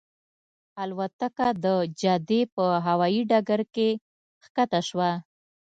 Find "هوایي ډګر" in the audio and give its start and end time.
2.87-3.61